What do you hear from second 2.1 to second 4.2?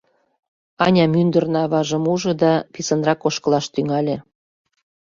ужо да писынрак ошкылаш тӱҥале.